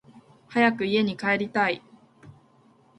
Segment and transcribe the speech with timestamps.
[0.49, 1.83] 早く家に帰りたい